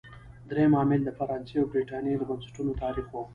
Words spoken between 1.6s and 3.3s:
برېټانیا د بنسټونو تاریخ و.